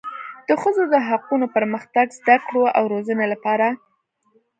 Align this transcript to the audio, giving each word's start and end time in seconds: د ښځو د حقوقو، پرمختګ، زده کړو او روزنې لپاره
د 0.47 0.49
ښځو 0.61 0.83
د 0.93 0.95
حقوقو، 1.07 1.51
پرمختګ، 1.55 2.07
زده 2.19 2.35
کړو 2.45 2.63
او 2.77 2.83
روزنې 2.93 3.25
لپاره 3.33 3.67